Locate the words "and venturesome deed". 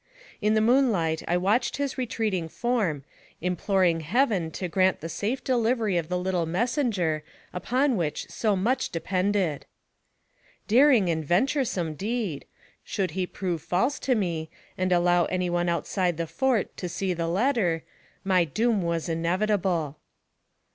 11.09-12.45